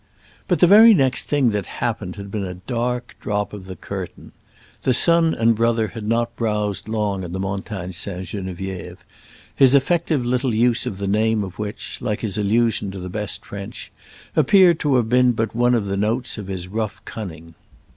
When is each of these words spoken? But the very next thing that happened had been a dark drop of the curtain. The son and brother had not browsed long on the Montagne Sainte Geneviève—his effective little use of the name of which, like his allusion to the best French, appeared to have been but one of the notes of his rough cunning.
But 0.47 0.59
the 0.61 0.65
very 0.65 0.95
next 0.95 1.25
thing 1.25 1.51
that 1.51 1.67
happened 1.67 2.15
had 2.15 2.31
been 2.31 2.41
a 2.43 2.55
dark 2.55 3.15
drop 3.19 3.53
of 3.53 3.65
the 3.65 3.75
curtain. 3.75 4.31
The 4.81 4.95
son 4.95 5.35
and 5.35 5.53
brother 5.55 5.89
had 5.89 6.07
not 6.07 6.35
browsed 6.35 6.87
long 6.87 7.23
on 7.23 7.33
the 7.33 7.39
Montagne 7.39 7.91
Sainte 7.93 8.25
Geneviève—his 8.29 9.75
effective 9.75 10.25
little 10.25 10.55
use 10.55 10.87
of 10.87 10.97
the 10.97 11.05
name 11.05 11.43
of 11.43 11.59
which, 11.59 12.01
like 12.01 12.21
his 12.21 12.35
allusion 12.35 12.89
to 12.89 12.99
the 12.99 13.09
best 13.09 13.45
French, 13.45 13.91
appeared 14.35 14.79
to 14.79 14.95
have 14.95 15.07
been 15.07 15.33
but 15.33 15.55
one 15.55 15.75
of 15.75 15.85
the 15.85 15.97
notes 15.97 16.39
of 16.39 16.47
his 16.47 16.67
rough 16.67 17.05
cunning. 17.05 17.53